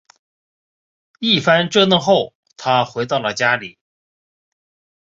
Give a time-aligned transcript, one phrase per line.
[1.19, 3.77] 一番折腾后她回到家里